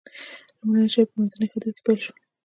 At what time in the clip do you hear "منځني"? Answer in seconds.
1.19-1.47